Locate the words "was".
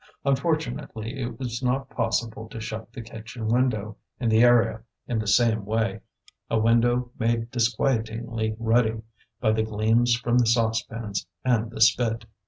1.37-1.61